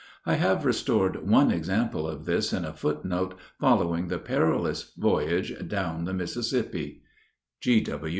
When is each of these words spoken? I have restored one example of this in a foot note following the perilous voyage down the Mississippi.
I 0.25 0.33
have 0.33 0.65
restored 0.65 1.27
one 1.27 1.51
example 1.51 2.07
of 2.07 2.25
this 2.25 2.53
in 2.53 2.65
a 2.65 2.73
foot 2.73 3.05
note 3.05 3.35
following 3.59 4.07
the 4.07 4.17
perilous 4.17 4.95
voyage 4.97 5.53
down 5.67 6.05
the 6.05 6.13
Mississippi. 6.15 7.03